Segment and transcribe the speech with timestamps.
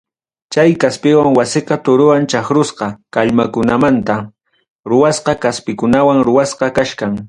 [0.53, 4.15] Chay kaspimanta wasiqa torowan chaqrusqa kallmakunamanta
[4.89, 7.11] ruwasqa kaspikunawanmi ruwasqa kachkan.